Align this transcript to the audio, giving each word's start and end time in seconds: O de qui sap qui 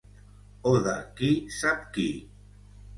O 0.69 0.71
de 0.87 0.97
qui 1.21 1.31
sap 1.61 1.87
qui 1.95 2.11